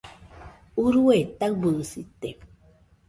Urue 0.83 1.17
taɨbɨsite 1.39 2.29